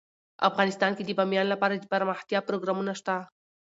افغانستان 0.49 0.91
کې 0.97 1.03
د 1.05 1.11
بامیان 1.19 1.47
لپاره 1.53 1.73
دپرمختیا 1.83 2.39
پروګرامونه 2.47 2.91
شته. 2.99 3.15